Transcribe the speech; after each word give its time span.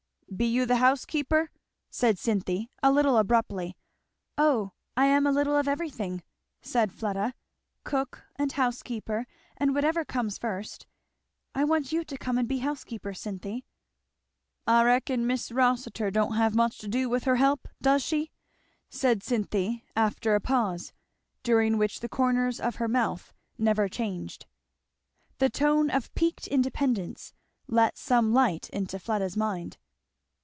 "Be 0.33 0.45
you 0.45 0.65
the 0.65 0.77
housekeeper?" 0.77 1.51
said 1.89 2.17
Cynthy 2.17 2.69
a 2.81 2.89
little 2.89 3.17
abruptly. 3.17 3.75
"O 4.37 4.71
I 4.95 5.05
am 5.07 5.27
a 5.27 5.31
little 5.31 5.57
of 5.57 5.67
everything," 5.67 6.23
said 6.61 6.93
Fleda; 6.93 7.33
"cook 7.83 8.23
and 8.37 8.49
housekeeper 8.49 9.27
and 9.57 9.75
whatever 9.75 10.05
comes 10.05 10.37
first. 10.37 10.87
I 11.53 11.65
want 11.65 11.91
you 11.91 12.05
to 12.05 12.17
come 12.17 12.37
and 12.37 12.47
be 12.47 12.59
housekeeper, 12.59 13.13
Cynthy." 13.13 13.65
"I 14.65 14.83
reckon 14.85 15.27
Mis' 15.27 15.51
Rossitur 15.51 16.09
don't 16.09 16.35
have 16.35 16.55
much 16.55 16.77
to 16.77 16.87
do 16.87 17.09
with 17.09 17.25
her 17.25 17.35
help, 17.35 17.67
does 17.81 18.01
she?" 18.01 18.31
said 18.89 19.23
Cynthy 19.23 19.83
after 19.97 20.33
a 20.33 20.39
pause, 20.41 20.93
during 21.43 21.77
which 21.77 21.99
the 21.99 22.07
corners 22.09 22.61
of 22.61 22.75
her 22.75 22.87
mouth 22.87 23.33
never 23.57 23.89
changed. 23.89 24.45
The 25.39 25.49
tone 25.49 25.89
of 25.89 26.11
piqued 26.15 26.47
independence 26.47 27.33
let 27.67 27.97
some 27.97 28.31
light 28.33 28.69
into 28.69 28.97
Fleda's 28.97 29.35
mind. 29.35 29.77